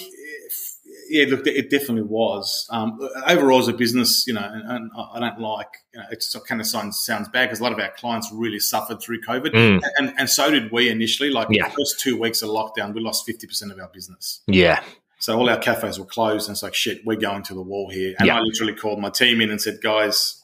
[1.10, 2.68] yeah, look, it definitely was.
[2.70, 6.24] Um, overall, as a business, you know, and, and I don't like, you know, it
[6.46, 9.52] kind of sounds, sounds bad because a lot of our clients really suffered through COVID.
[9.52, 9.82] Mm.
[9.96, 11.30] And, and so did we initially.
[11.30, 11.68] Like yeah.
[11.68, 14.40] the first two weeks of lockdown, we lost 50% of our business.
[14.46, 14.82] Yeah.
[15.18, 16.48] So all our cafes were closed.
[16.48, 18.14] And it's like, shit, we're going to the wall here.
[18.18, 18.36] And yeah.
[18.36, 20.42] I literally called my team in and said, guys,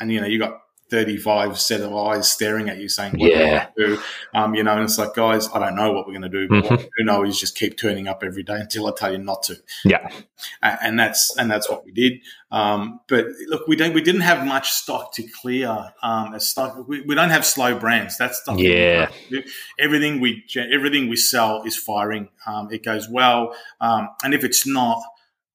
[0.00, 3.68] and, you know, you got 35 set of eyes staring at you saying, what yeah.
[3.76, 4.02] do, do?
[4.34, 6.48] Um, you know, and it's like, guys, I don't know what we're going to do,
[6.48, 6.74] but mm-hmm.
[6.74, 9.18] what I do know is just keep turning up every day until I tell you
[9.18, 9.56] not to.
[9.84, 10.08] Yeah.
[10.62, 12.20] And that's, and that's what we did.
[12.50, 16.88] Um, but look, we don't, we didn't have much stock to clear, um, as stock.
[16.88, 18.18] We, we don't have slow brands.
[18.18, 18.58] That's stuff.
[18.58, 19.10] Yeah.
[19.78, 22.28] Everything we, everything we sell is firing.
[22.46, 23.54] Um, it goes well.
[23.80, 25.00] Um, and if it's not,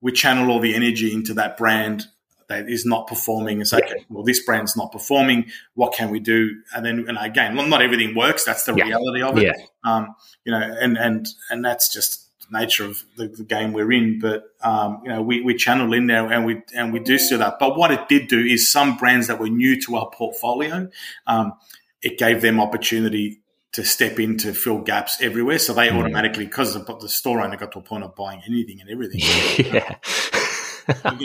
[0.02, 2.06] we channel all the energy into that brand
[2.48, 5.46] that is not performing and say, okay, well, this brand's not performing.
[5.74, 6.62] What can we do?
[6.76, 8.44] And then, and again, well, not everything works.
[8.44, 8.86] That's the yeah.
[8.86, 9.44] reality of it.
[9.44, 9.54] Yeah.
[9.84, 14.20] Um, you know, and, and, and that's just nature of the, the game we're in.
[14.20, 17.36] But, um, you know, we, we channel in there and we, and we do see
[17.36, 17.58] that.
[17.60, 20.90] But what it did do is some brands that were new to our portfolio,
[21.26, 21.54] um,
[22.02, 23.42] it gave them opportunity
[23.74, 25.60] to step in to fill gaps everywhere.
[25.60, 26.00] So they mm.
[26.00, 29.20] automatically, because the, the store owner got to a point of buying anything and everything.
[29.74, 29.96] yeah.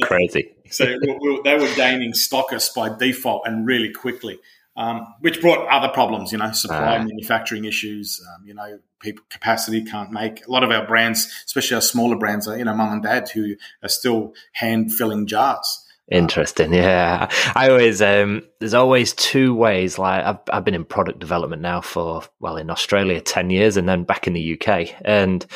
[0.03, 0.53] Crazy.
[0.71, 4.39] so we, they were gaining stockers by default and really quickly,
[4.77, 6.33] um, which brought other problems.
[6.33, 8.25] You know, supply uh, manufacturing issues.
[8.35, 12.17] Um, you know, people capacity can't make a lot of our brands, especially our smaller
[12.17, 15.87] brands, are you know, mum and dad who are still hand filling jars.
[16.11, 17.29] Interesting, yeah.
[17.55, 19.97] I always um, there's always two ways.
[19.97, 23.89] Like I've I've been in product development now for well in Australia ten years, and
[23.89, 25.47] then back in the UK, and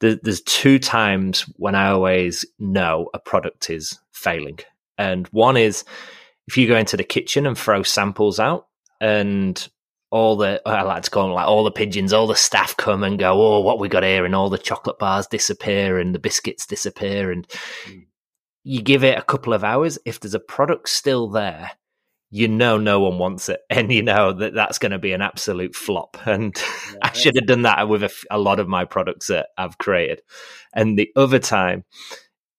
[0.00, 4.58] there's two times when I always know a product is failing.
[4.98, 5.84] And one is
[6.46, 8.68] if you go into the kitchen and throw samples out
[9.00, 9.68] and
[10.10, 13.02] all the I like to call them like all the pigeons, all the staff come
[13.02, 16.18] and go, oh, what we got here, and all the chocolate bars disappear and the
[16.18, 17.46] biscuits disappear, and
[17.86, 18.06] mm.
[18.62, 19.98] you give it a couple of hours.
[20.04, 21.72] If there's a product still there,
[22.30, 25.22] you know no one wants it and you know that that's going to be an
[25.22, 26.16] absolute flop.
[26.26, 29.48] And yeah, i should have done that with a, a, lot of my products that
[29.58, 30.22] i've created.
[30.74, 31.84] And the other time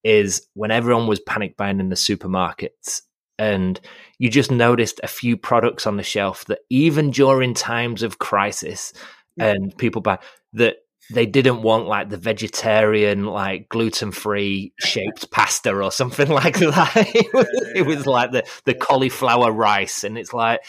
[0.03, 3.01] is when everyone was panic buying in the supermarkets
[3.37, 3.79] and
[4.19, 8.93] you just noticed a few products on the shelf that even during times of crisis
[9.35, 9.47] yeah.
[9.47, 10.17] and people buy
[10.53, 10.77] that
[11.11, 16.91] they didn't want like the vegetarian, like gluten free shaped pasta or something like that.
[17.15, 20.03] it, was, it was like the, the cauliflower rice.
[20.03, 20.61] And it's like,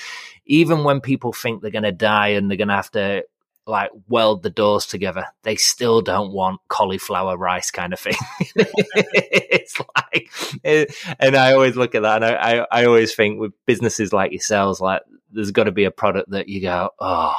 [0.46, 3.24] even when people think they're going to die and they're going to have to
[3.66, 8.14] like weld the doors together, they still don't want cauliflower rice kind of thing.
[8.56, 10.30] it's like,
[10.64, 10.86] eh,
[11.18, 14.32] and I always look at that and I, I, I always think with businesses like
[14.32, 17.36] yourselves, like there's got to be a product that you go, oh,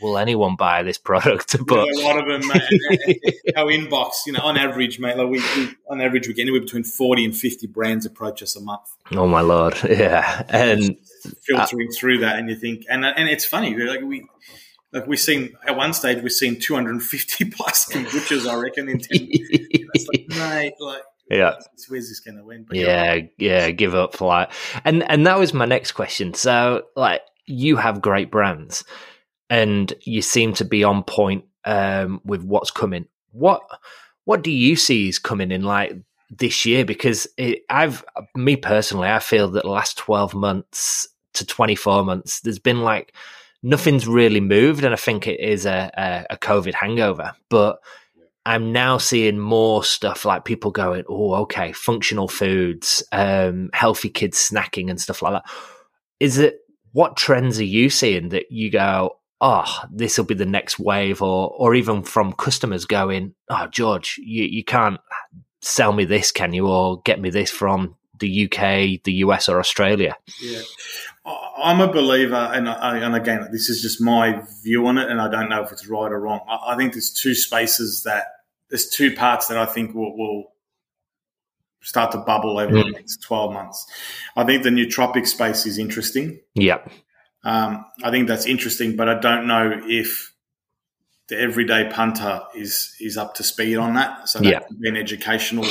[0.00, 1.56] will anyone buy this product?
[1.66, 5.28] But yeah, a lot of them, mate, our inbox, you know, on average, mate, like
[5.28, 8.60] we, we, on average we get anywhere between forty and fifty brands approach us a
[8.60, 8.88] month.
[9.12, 10.96] Oh my lord, yeah, and
[11.42, 14.26] filtering uh, through that, and you think, and and it's funny, like we
[14.92, 19.28] like we've seen at one stage we've seen 250 plus butchers, I reckon, in 10
[20.12, 21.54] like, mate, like yeah.
[21.88, 22.64] where's this going to win?
[22.68, 24.50] But yeah yeah give up like
[24.84, 26.34] and and that was my next question.
[26.34, 28.84] So like you have great brands
[29.48, 33.06] and you seem to be on point um, with what's coming.
[33.32, 33.62] What
[34.24, 35.96] what do you see is coming in like
[36.30, 36.84] this year?
[36.84, 38.04] Because it, i've
[38.34, 43.14] me personally i feel that the last 12 months to 24 months there's been like
[43.62, 47.34] nothing's really moved and i think it is a, a, a covid hangover.
[47.48, 47.78] But
[48.46, 54.38] I'm now seeing more stuff like people going, oh, okay, functional foods, um, healthy kids
[54.38, 55.52] snacking and stuff like that.
[56.20, 56.60] Is it
[56.92, 61.22] what trends are you seeing that you go, oh, this will be the next wave,
[61.22, 65.00] or or even from customers going, oh, George, you, you can't
[65.60, 69.58] sell me this, can you, or get me this from the UK, the US, or
[69.58, 70.16] Australia?
[70.40, 70.62] Yeah.
[71.58, 75.20] I'm a believer, and, I, and again, this is just my view on it, and
[75.20, 76.40] I don't know if it's right or wrong.
[76.48, 78.24] I, I think there's two spaces that
[78.70, 80.44] there's two parts that I think will, will
[81.82, 82.84] start to bubble over mm.
[82.84, 83.86] the next 12 months.
[84.36, 86.40] I think the nootropic space is interesting.
[86.54, 86.78] Yeah.
[87.46, 90.32] Um, I think that's interesting, but I don't know if
[91.28, 94.28] the everyday punter is is up to speed on that.
[94.28, 94.58] So that yeah.
[94.58, 95.64] could be an educational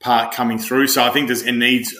[0.00, 0.88] part coming through.
[0.88, 1.96] So I think there's it needs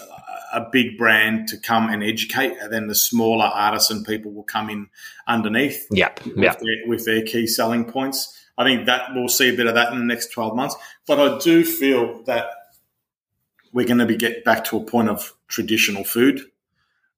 [0.53, 4.69] a big brand to come and educate, and then the smaller artisan people will come
[4.69, 4.89] in
[5.27, 5.87] underneath.
[5.91, 6.27] Yep.
[6.27, 8.39] With, Their, with their key selling points.
[8.59, 10.77] I think that we'll see a bit of that in the next 12 months.
[11.07, 12.51] But I do feel that
[13.73, 16.43] we're going to be get back to a point of traditional food.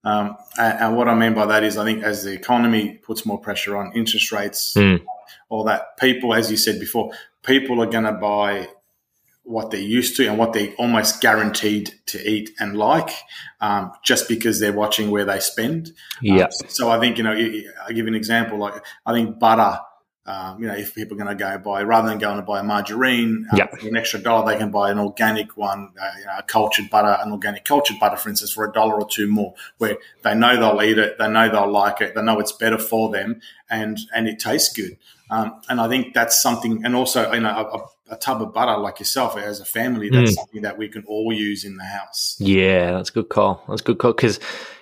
[0.06, 3.26] Um, and, and, what I mean by that is, I think as the economy puts
[3.26, 5.02] more pressure on interest rates, mm.
[5.48, 7.10] all that, people, as you said before,
[7.42, 8.68] people are going to buy
[9.42, 13.10] what they're used to and what they're almost guaranteed to eat and like,
[13.60, 15.90] um, just because they're watching where they spend.
[16.22, 16.44] Yeah.
[16.44, 18.58] Um, so I think you know, I give an example.
[18.58, 19.80] Like I think butter
[20.26, 22.60] um, you know, if people are going to go buy, rather than going to buy
[22.60, 23.70] a margarine yep.
[23.78, 26.90] for an extra dollar, they can buy an organic one, uh, you know, a cultured
[26.90, 30.34] butter, an organic cultured butter, for instance, for a dollar or two more, where they
[30.34, 33.40] know they'll eat it, they know they'll like it, they know it's better for them,
[33.70, 34.96] and and it tastes good.
[35.30, 37.48] Um, and I think that's something, and also, you know,
[38.08, 40.34] a, a tub of butter like yourself as a family, that's mm.
[40.34, 42.36] something that we can all use in the house.
[42.38, 43.62] Yeah, that's a good call.
[43.68, 44.38] That's a good call because,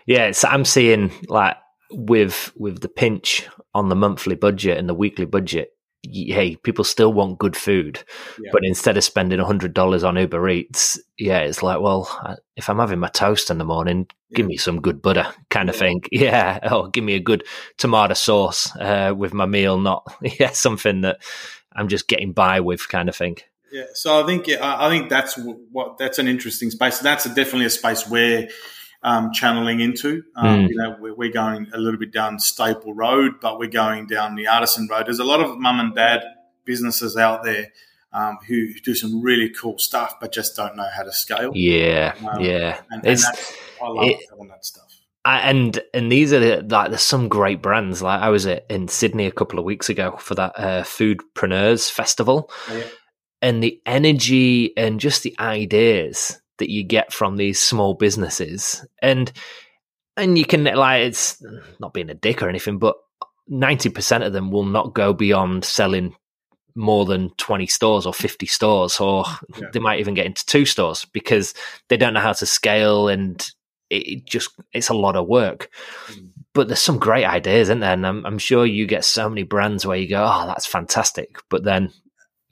[0.07, 1.57] yeah, I'm seeing like
[1.91, 5.71] with with the pinch on the monthly budget and the weekly budget,
[6.13, 8.03] hey, people still want good food,
[8.41, 8.51] yeah.
[8.53, 12.69] but instead of spending a hundred dollars on Uber Eats, yeah, it's like, well, if
[12.69, 14.37] I'm having my toast in the morning, yeah.
[14.37, 16.03] give me some good butter, kind of thing.
[16.13, 17.45] Yeah, oh, give me a good
[17.77, 21.19] tomato sauce uh, with my meal, not yeah something that
[21.73, 23.39] I'm just getting by with, kind of thing.
[23.73, 27.01] Yeah, so I think yeah, I think that's what that's an interesting space.
[27.01, 28.49] That's a, definitely a space where
[29.05, 30.25] um, channeling into.
[30.35, 30.69] Um, mm.
[30.71, 34.35] You know, we're, we're, going a little bit down Staple Road, but we're going down
[34.35, 35.07] the Artisan Road.
[35.07, 36.25] There's a lot of mum and dad
[36.65, 37.69] businesses out there
[38.15, 41.53] um, who do some really cool stuff, but just don't know how to scale.
[41.55, 42.81] Yeah, um, yeah.
[42.91, 43.21] And, and
[43.83, 44.85] I love it, that stuff.
[45.27, 48.03] I, and and these are the, like there's some great brands.
[48.03, 52.51] Like I was in Sydney a couple of weeks ago for that uh, Foodpreneurs Festival,
[52.69, 52.85] oh, yeah.
[53.43, 59.33] and the energy and just the ideas that you get from these small businesses and
[60.17, 61.43] and you can like it's
[61.81, 62.97] not being a dick or anything but
[63.51, 66.17] 90% of them will not go beyond selling
[66.75, 69.25] more than 20 stores or 50 stores or
[69.59, 69.69] yeah.
[69.73, 71.55] they might even get into two stores because
[71.89, 73.51] they don't know how to scale and
[73.91, 75.71] it just it's a lot of work
[76.09, 76.29] mm.
[76.53, 79.45] but there's some great ideas in there and I'm, I'm sure you get so many
[79.45, 81.93] brands where you go oh that's fantastic but then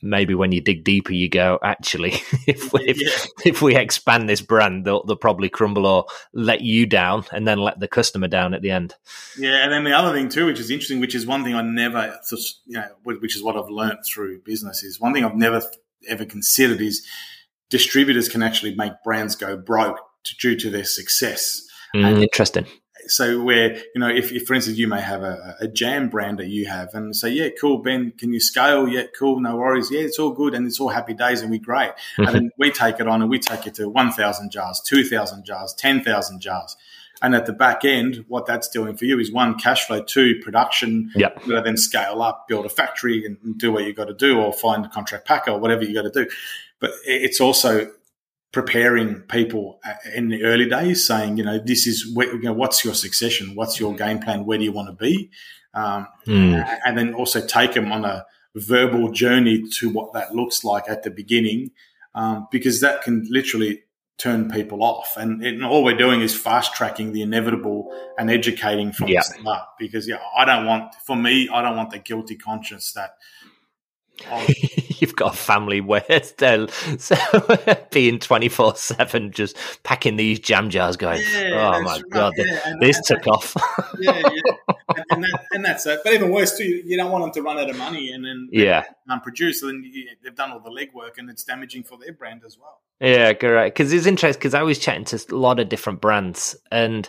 [0.02, 2.10] maybe when you dig deeper, you go, actually,
[2.46, 3.26] if we, if, yeah.
[3.44, 7.58] if, we expand this brand, they'll, they'll, probably crumble or let you down and then
[7.58, 8.94] let the customer down at the end.
[9.38, 9.62] Yeah.
[9.62, 12.18] And then the other thing too, which is interesting, which is one thing I never,
[12.66, 15.62] you know, which is what I've learned through business is one thing I've never
[16.08, 17.06] ever considered is
[17.70, 20.00] distributors can actually make brands go broke
[20.40, 21.62] due to their success.
[21.94, 22.66] Mm, interesting
[23.12, 26.38] so where you know if, if, for instance you may have a, a, jam brand
[26.38, 28.88] that you have and say yeah cool ben can you scale?
[28.88, 29.90] Yeah cool no worries.
[29.90, 31.90] Yeah it's all good and it's all happy days and we're great.
[31.90, 32.22] Mm-hmm.
[32.22, 35.74] and then we take it on and we take it to 1000 jars 2000 jars
[35.74, 36.76] 10000 jars.
[37.20, 40.40] And at the back end what that's doing for you is one cash flow two
[40.42, 41.10] production.
[41.14, 41.44] Yep.
[41.46, 44.84] then scale up build a factory and do what you got to do or find
[44.84, 46.30] a contract packer or whatever you got to do.
[46.80, 47.92] But it's also
[48.52, 52.84] preparing people uh, in the early days, saying, you know, this is you know, what's
[52.84, 55.30] your succession, what's your game plan, where do you want to be,
[55.74, 56.78] um, mm.
[56.84, 61.02] and then also take them on a verbal journey to what that looks like at
[61.02, 61.70] the beginning,
[62.14, 63.82] um, because that can literally
[64.18, 65.16] turn people off.
[65.16, 69.20] And, and, all we're doing is fast tracking the inevitable and educating from yeah.
[69.20, 69.68] the start.
[69.78, 73.16] Because yeah, I don't want for me, I don't want the guilty conscience that
[75.00, 77.16] You've got a family where still so
[77.90, 82.02] being twenty four seven, just packing these jam jars, going, yeah, "Oh my right.
[82.10, 82.74] god, yeah.
[82.80, 83.56] this and, took and, off."
[83.98, 86.00] yeah, yeah, and, and, that, and, that's it.
[86.04, 88.48] But even worse too, you don't want them to run out of money and then
[88.52, 89.60] yeah, and produce.
[89.60, 92.58] So then you, they've done all the legwork, and it's damaging for their brand as
[92.58, 92.80] well.
[93.00, 93.76] Yeah, correct.
[93.76, 97.08] Because it's interesting because I was chatting to a lot of different brands and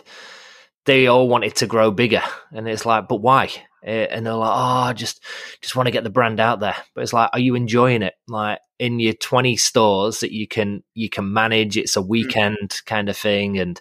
[0.84, 2.22] they all wanted to grow bigger,
[2.52, 3.50] and it's like, but why?
[3.84, 5.22] And they're like, oh, I just
[5.60, 6.76] just want to get the brand out there.
[6.94, 8.14] But it's like, are you enjoying it?
[8.26, 11.76] Like in your twenty stores that you can you can manage.
[11.76, 12.08] It's a mm.
[12.08, 13.80] weekend kind of thing, and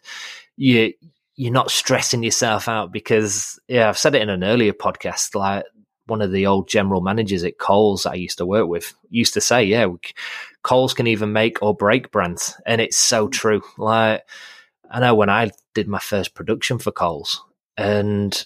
[0.57, 0.93] you
[1.35, 5.35] you're not stressing yourself out because yeah, I've said it in an earlier podcast.
[5.35, 5.63] Like
[6.05, 9.41] one of the old general managers at Coles I used to work with used to
[9.41, 9.97] say, yeah, we,
[10.63, 13.31] Coles can even make or break brands, and it's so mm.
[13.31, 13.61] true.
[13.77, 14.23] Like
[14.91, 17.41] I know when I did my first production for Coles,
[17.77, 18.45] and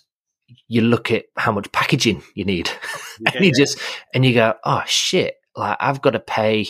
[0.67, 2.69] you look at how much packaging you need.
[3.19, 3.63] Yeah, and you yeah.
[3.63, 3.79] just
[4.13, 5.37] and you go oh shit.
[5.55, 6.67] Like i've got to pay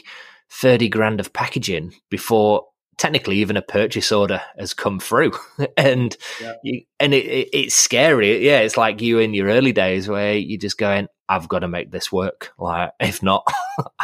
[0.50, 2.64] 30 grand of packaging before
[2.98, 5.34] technically even a purchase order has come through.
[5.76, 6.54] And yeah.
[6.64, 8.46] you, and it, it, it's scary.
[8.46, 11.68] Yeah it's like you in your early days where you're just going i've got to
[11.68, 12.54] make this work.
[12.58, 13.46] Like if not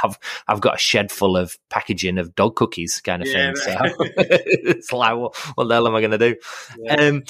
[0.03, 3.77] i've i've got a shed full of packaging of dog cookies kind of thing so
[4.17, 6.35] it's like what, what the hell am i going to do
[6.89, 7.23] um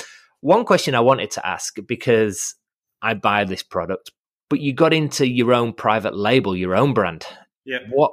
[0.44, 2.56] one question I wanted to ask because
[3.02, 4.12] I buy this product,
[4.50, 7.26] but you got into your own private label, your own brand.
[7.66, 7.80] Yeah.
[7.90, 8.12] What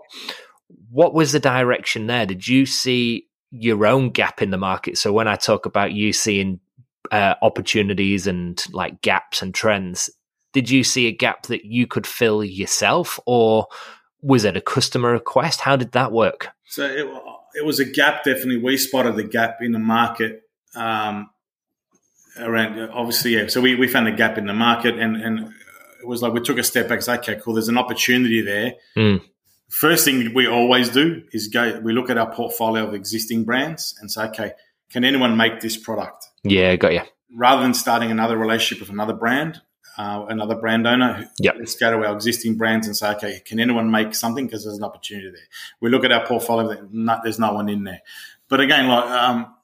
[0.91, 2.27] what was the direction there?
[2.27, 4.97] Did you see your own gap in the market?
[4.97, 6.61] So when I talk about you seeing
[7.11, 10.09] uh, opportunities and like gaps and trends,
[10.53, 13.67] did you see a gap that you could fill yourself, or
[14.23, 15.63] was it a customer request?
[15.63, 16.49] How did that work?
[16.67, 17.07] So it,
[17.57, 18.23] it was a gap.
[18.23, 20.43] Definitely, we spotted the gap in the market.
[20.77, 21.31] Um,
[22.41, 25.53] around obviously yeah so we, we found a gap in the market and and
[26.01, 28.41] it was like we took a step back and say okay cool there's an opportunity
[28.41, 28.75] there.
[28.97, 29.23] Mm.
[29.69, 33.97] first thing we always do is go we look at our portfolio of existing brands
[34.01, 34.53] and say okay
[34.91, 36.27] can anyone make this product?
[36.43, 39.61] Yeah got you rather than starting another relationship with another brand
[39.99, 41.57] uh, another brand owner yep.
[41.59, 44.47] let's go to our existing brands and say okay can anyone make something?
[44.47, 45.49] Because there's an opportunity there.
[45.81, 46.89] We look at our portfolio
[47.23, 48.01] there's no one in there.
[48.49, 49.55] But again like um,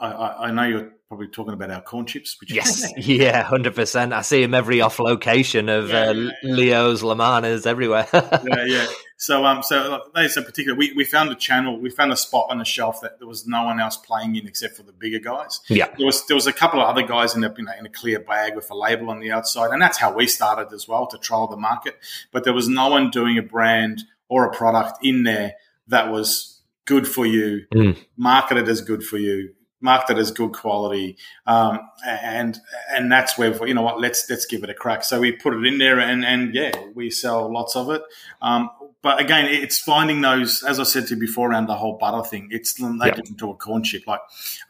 [0.00, 2.36] I, I know you're probably talking about our corn chips.
[2.40, 4.12] Which yes, yeah, hundred percent.
[4.12, 8.06] I see them every off location of yeah, uh, yeah, Leo's, Lamanas, everywhere.
[8.12, 8.86] yeah, yeah.
[9.16, 10.76] So, um, so they said particular.
[10.76, 11.78] We, we found a channel.
[11.78, 14.46] We found a spot on the shelf that there was no one else playing in
[14.46, 15.60] except for the bigger guys.
[15.68, 17.86] Yeah, there was there was a couple of other guys in a you know, in
[17.86, 20.88] a clear bag with a label on the outside, and that's how we started as
[20.88, 21.98] well to trial the market.
[22.32, 25.54] But there was no one doing a brand or a product in there
[25.88, 27.96] that was good for you, mm.
[28.16, 29.53] marketed as good for you,
[29.84, 32.58] marketed as good quality, um, and
[32.90, 35.04] and that's where you know what let's let's give it a crack.
[35.04, 38.02] So we put it in there, and and yeah, we sell lots of it.
[38.42, 38.70] Um,
[39.02, 42.26] but again, it's finding those, as I said to you before, around the whole butter
[42.26, 42.48] thing.
[42.50, 43.16] It's no yep.
[43.16, 44.06] different to a corn chip.
[44.06, 44.20] Like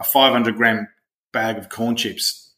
[0.01, 0.89] a 500 gram
[1.33, 2.53] bag of corn chips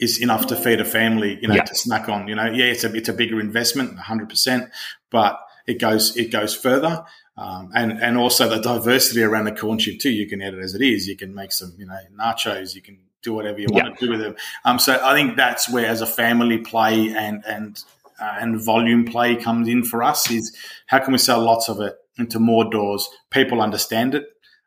[0.00, 2.28] is enough to feed a family, you know, to snack on.
[2.28, 4.70] You know, yeah, it's a it's a bigger investment, 100, percent
[5.10, 7.04] but it goes it goes further.
[7.36, 10.10] Um, and and also the diversity around the corn chip too.
[10.10, 11.08] You can eat it as it is.
[11.08, 12.74] You can make some, you know, nachos.
[12.74, 14.36] You can do whatever you want to do with them.
[14.64, 17.82] Um, so I think that's where, as a family play and and
[18.20, 20.54] uh, and volume play comes in for us is
[20.86, 23.08] how can we sell lots of it into more doors?
[23.30, 24.26] People understand it,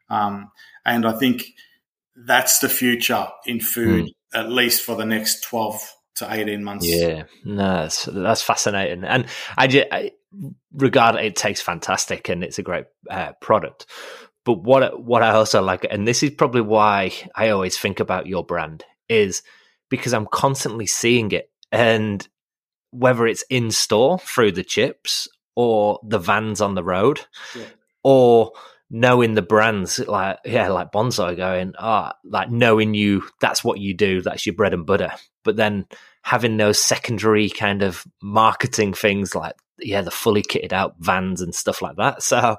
[0.10, 0.51] um,
[0.86, 1.43] and I think
[2.15, 4.10] that's the future in food, mm.
[4.34, 5.80] at least for the next twelve
[6.15, 6.88] to 18 months.
[6.88, 9.04] Yeah, no, that's, that's fascinating.
[9.04, 9.25] And
[9.58, 10.12] I, just, I
[10.74, 13.86] regard it takes fantastic and it's a great uh, product.
[14.43, 18.28] But what what I also like, and this is probably why I always think about
[18.28, 19.41] your brand, is
[19.89, 22.28] because I'm constantly seeing it, and
[22.91, 27.21] whether it's in store through the chips or the vans on the road,
[27.56, 27.65] yeah.
[28.04, 28.52] or
[28.91, 33.80] knowing the brands like yeah like Bonsoy going ah oh, like knowing you that's what
[33.80, 35.12] you do that's your bread and butter
[35.43, 35.88] but then
[36.25, 41.53] having those secondary kind of marketing things like yeah the fully kitted out vans and
[41.53, 42.57] stuff like that so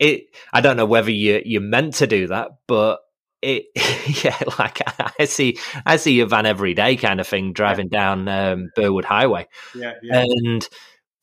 [0.00, 2.98] it i don't know whether you you're meant to do that but
[3.42, 3.66] it
[4.24, 4.80] yeah like
[5.18, 5.56] i see
[5.86, 7.98] i see your van every day kind of thing driving yeah.
[7.98, 10.68] down um, burwood highway yeah, yeah and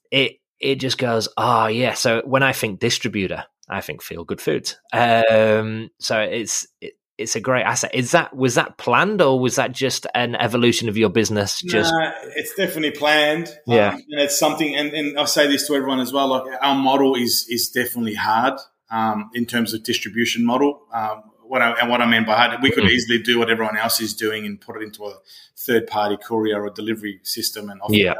[0.09, 4.39] it it just goes oh yeah so when i think distributor I think feel good
[4.39, 4.77] foods.
[4.93, 7.93] Um, so it's it, it's a great asset.
[7.93, 11.61] Is that was that planned or was that just an evolution of your business?
[11.61, 13.53] Just nah, it's definitely planned.
[13.65, 14.75] Yeah, um, and it's something.
[14.75, 16.27] And, and I say this to everyone as well.
[16.27, 18.59] Like our model is is definitely hard.
[18.89, 20.81] um, in terms of distribution model.
[20.93, 22.89] Um, what I, and what I mean by hard, we could mm.
[22.89, 25.17] easily do what everyone else is doing and put it into a
[25.57, 28.15] third party courier or delivery system and offer yeah.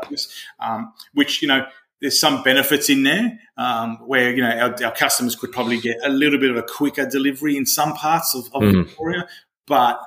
[0.60, 1.66] um, which you know
[2.02, 5.98] there's some benefits in there um, where you know our, our, customers could probably get
[6.04, 8.86] a little bit of a quicker delivery in some parts of, of mm.
[8.86, 9.28] Victoria,
[9.66, 10.00] but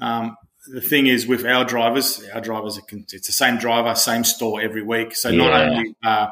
[0.00, 0.36] um,
[0.68, 4.82] the thing is with our drivers, our drivers it's the same driver, same store every
[4.82, 5.16] week.
[5.16, 5.38] So yeah.
[5.38, 6.28] not only uh,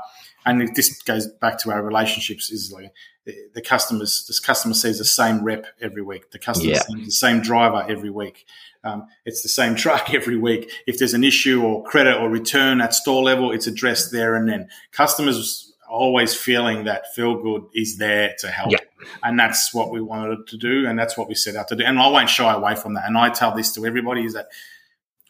[0.46, 2.92] and this goes back to our relationships is like
[3.24, 6.30] the, the customers this customer sees the same rep every week.
[6.30, 6.82] The customer yeah.
[6.82, 8.46] sees the same driver every week.
[8.84, 10.70] Um, it's the same truck every week.
[10.86, 14.48] If there's an issue or credit or return at store level it's addressed there and
[14.48, 14.68] then.
[14.92, 18.70] Customers always feeling that feel good is there to help.
[18.70, 18.78] Yeah.
[19.22, 21.84] and that's what we wanted to do and that's what we set out to do.
[21.84, 23.04] And i won't shy away from that.
[23.06, 24.46] And i tell this to everybody is that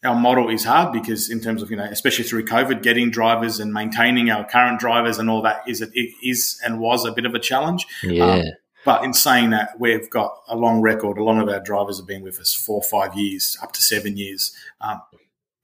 [0.06, 3.60] our model is hard because in terms of you know especially through covid getting drivers
[3.60, 5.90] and maintaining our current drivers and all that is it
[6.22, 7.86] is and was a bit of a challenge.
[8.02, 8.24] Yeah.
[8.24, 8.44] Um,
[8.84, 11.18] but in saying that we've got a long record.
[11.18, 14.16] A lot of our drivers have been with us four five years up to seven
[14.16, 14.54] years.
[14.80, 15.02] Um,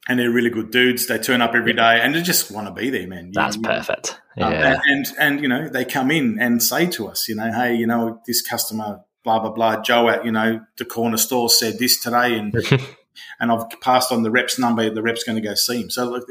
[0.09, 1.07] and they're really good dudes.
[1.07, 3.27] They turn up every day and they just want to be there man.
[3.27, 4.21] You that's know, perfect.
[4.41, 4.75] um, yeah.
[4.75, 7.53] Um, and, and and you know they come in and say to us you know
[7.53, 9.81] hey you know this customer blah blah blah.
[9.83, 12.53] Joe at you know the corner store said this today and
[13.41, 14.89] and I've passed on the reps number.
[14.91, 15.91] The rep's going to go see him.
[15.91, 16.29] So look,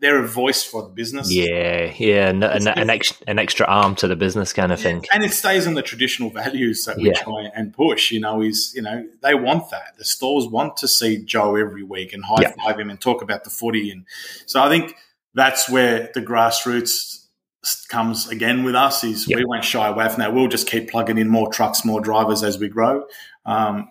[0.00, 1.32] they're a voice for the business.
[1.32, 5.04] Yeah, yeah, an, an, an, ex, an extra arm to the business kind of thing.
[5.12, 7.22] And it stays on the traditional values that we yeah.
[7.22, 8.10] try and push.
[8.10, 9.96] You know, is you know they want that.
[9.98, 12.82] The stores want to see Joe every week and high five yeah.
[12.82, 13.90] him and talk about the footy.
[13.90, 14.04] And
[14.46, 14.94] so I think
[15.34, 17.26] that's where the grassroots
[17.88, 19.38] comes again with us is yep.
[19.38, 20.34] we won't shy away from that.
[20.34, 23.04] We'll just keep plugging in more trucks, more drivers as we grow.
[23.44, 23.88] Um,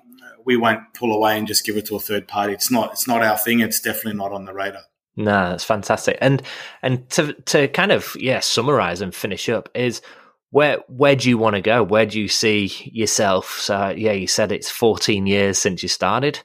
[0.47, 2.53] we won't pull away and just give it to a third party.
[2.53, 3.59] It's not it's not our thing.
[3.59, 4.83] It's definitely not on the radar.
[5.17, 6.17] No, that's fantastic.
[6.21, 6.41] And
[6.81, 10.01] and to to kind of yeah summarize and finish up is
[10.49, 11.83] where where do you want to go?
[11.83, 13.59] Where do you see yourself?
[13.59, 16.39] So yeah, you said it's 14 years since you started.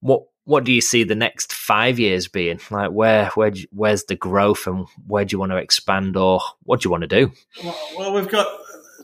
[0.00, 2.60] What what do you see the next five years being?
[2.70, 6.82] Like where where where's the growth and where do you want to expand or what
[6.82, 7.32] do you want to do?
[7.64, 8.46] Well, well we've got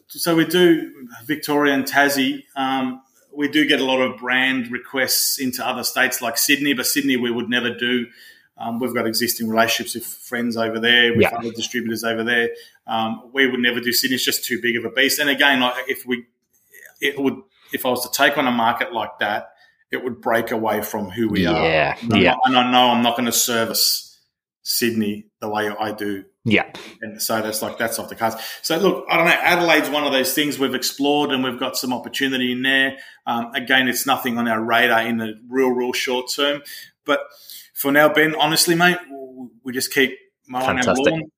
[0.09, 0.92] so we do
[1.24, 2.42] Victoria and Tassie.
[2.57, 3.01] Um,
[3.37, 7.16] we do get a lot of brand requests into other states like Sydney, but Sydney
[7.16, 8.07] we would never do.
[8.57, 11.37] Um, we've got existing relationships with friends over there, with yeah.
[11.37, 12.51] other distributors over there.
[12.87, 15.18] Um, we would never do Sydney; it's just too big of a beast.
[15.18, 16.26] And again, like if we,
[17.01, 17.35] it would,
[17.72, 19.55] if I was to take on a market like that,
[19.91, 21.51] it would break away from who we yeah.
[21.51, 21.64] are.
[21.64, 22.35] Yeah, yeah.
[22.45, 24.03] And I know I'm not going to service
[24.64, 26.70] Sydney the way I do yeah.
[27.00, 28.36] And so that's like, that's off the cards.
[28.60, 29.32] So look, I don't know.
[29.32, 32.98] Adelaide's one of those things we've explored and we've got some opportunity in there.
[33.26, 36.62] Um, again, it's nothing on our radar in the real, real short term.
[37.06, 37.20] But
[37.72, 38.98] for now, Ben, honestly, mate,
[39.62, 41.06] we just keep mowing Fantastic.
[41.06, 41.30] our lawn.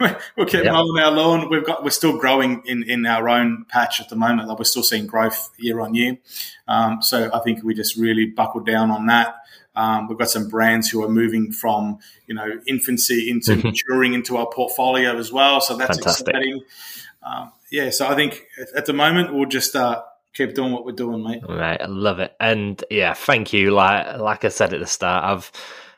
[0.36, 0.72] we'll keep yep.
[0.72, 1.50] mowing our lawn.
[1.50, 4.48] We've got, we're still growing in, in our own patch at the moment.
[4.48, 6.16] Like we're still seeing growth year on year.
[6.66, 9.36] Um, so I think we just really buckled down on that.
[9.74, 13.68] Um, we've got some brands who are moving from you know infancy into mm-hmm.
[13.68, 15.60] maturing into our portfolio as well.
[15.60, 16.28] So that's Fantastic.
[16.28, 16.62] exciting.
[17.22, 20.02] Um, yeah, so I think at the moment we'll just uh,
[20.34, 21.42] keep doing what we're doing, mate.
[21.48, 23.70] Right, I love it, and yeah, thank you.
[23.70, 25.52] Like like I said at the start, I've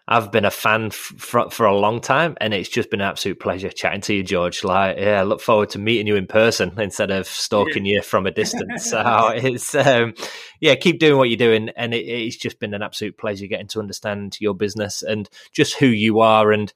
[0.07, 3.41] I've been a fan for, for a long time, and it's just been an absolute
[3.41, 4.63] pleasure chatting to you, George.
[4.63, 7.97] Like, yeah, I look forward to meeting you in person instead of stalking yeah.
[7.97, 8.85] you from a distance.
[8.91, 10.15] so it's, um,
[10.61, 13.69] yeah, keep doing what you're doing, and it, it's just been an absolute pleasure getting
[13.69, 16.53] to understand your business and just who you are.
[16.53, 16.71] And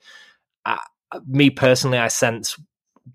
[0.64, 0.79] uh,
[1.26, 2.59] me personally, I sense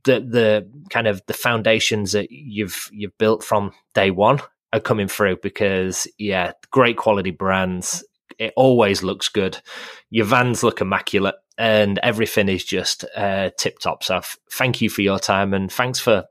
[0.03, 4.39] the the kind of the foundations that you've you've built from day one
[4.73, 8.03] are coming through because yeah, great quality brands
[8.39, 9.59] it always looks good.
[10.09, 14.03] Your vans look immaculate, and everything is just uh, tip top.
[14.03, 16.25] So, f- thank you for your time, and thanks for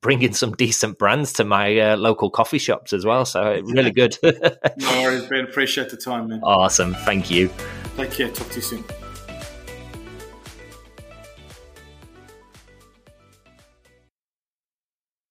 [0.00, 3.24] bringing some decent brands to my uh, local coffee shops as well.
[3.24, 4.16] So, really good.
[4.22, 5.44] no worries, Ben.
[5.44, 6.40] Appreciate the time, man.
[6.42, 6.94] Awesome.
[6.94, 7.50] Thank you.
[7.96, 8.30] Take care.
[8.30, 8.84] Talk to you soon.